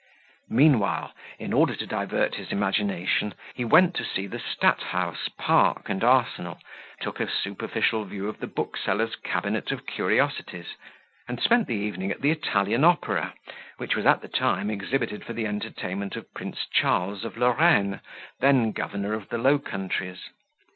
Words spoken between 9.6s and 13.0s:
of curiosities, and spent the evening at the Italian